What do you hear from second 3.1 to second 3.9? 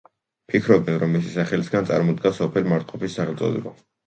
სახელწოდება.